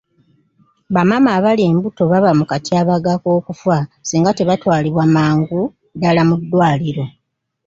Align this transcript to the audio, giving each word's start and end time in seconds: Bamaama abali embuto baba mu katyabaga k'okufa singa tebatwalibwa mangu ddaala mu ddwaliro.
Bamaama 0.93 1.29
abali 1.37 1.61
embuto 1.69 2.03
baba 2.11 2.31
mu 2.39 2.45
katyabaga 2.51 3.11
k'okufa 3.21 3.77
singa 4.07 4.31
tebatwalibwa 4.37 5.03
mangu 5.15 5.61
ddaala 5.93 6.21
mu 6.29 6.35
ddwaliro. 6.41 7.05